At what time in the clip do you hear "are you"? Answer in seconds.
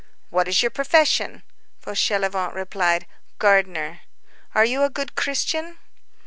4.55-4.81